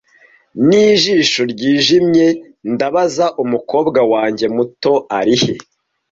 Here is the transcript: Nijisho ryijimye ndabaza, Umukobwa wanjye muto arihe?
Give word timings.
Nijisho 0.67 1.41
ryijimye 1.51 2.27
ndabaza, 2.73 3.25
Umukobwa 3.43 3.99
wanjye 4.13 4.45
muto 4.55 4.93
arihe? 5.19 5.53